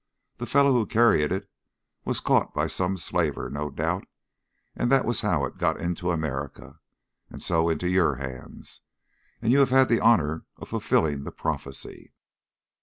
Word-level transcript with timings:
The 0.37 0.47
fellow 0.47 0.71
who 0.73 0.87
carried 0.87 1.31
it 1.31 1.47
was 2.05 2.21
caught 2.21 2.55
by 2.55 2.65
some 2.65 2.97
slaver, 2.97 3.51
no 3.51 3.69
doubt, 3.69 4.05
and 4.75 4.91
that 4.91 5.05
was 5.05 5.21
how 5.21 5.45
it 5.45 5.59
got 5.59 5.79
into 5.79 6.09
America, 6.09 6.79
and 7.29 7.39
so 7.43 7.69
into 7.69 7.87
your 7.87 8.15
hands 8.15 8.81
and 9.43 9.51
you 9.51 9.59
have 9.59 9.69
had 9.69 9.89
the 9.89 10.01
honour 10.01 10.45
of 10.57 10.69
fulfilling 10.69 11.23
the 11.23 11.31
prophecy." 11.31 12.13